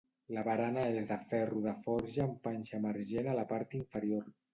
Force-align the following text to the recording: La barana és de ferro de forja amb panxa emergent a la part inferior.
La 0.35 0.43
barana 0.45 0.85
és 1.01 1.09
de 1.09 1.17
ferro 1.33 1.61
de 1.65 1.73
forja 1.83 2.23
amb 2.23 2.39
panxa 2.47 2.79
emergent 2.79 3.31
a 3.35 3.37
la 3.41 3.45
part 3.53 3.77
inferior. 3.83 4.27